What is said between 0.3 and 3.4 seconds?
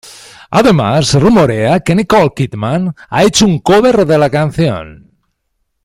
Además se rumorea que Nicole Kidman ha